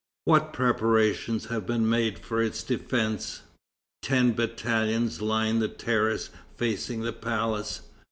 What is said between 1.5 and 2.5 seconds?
have been made for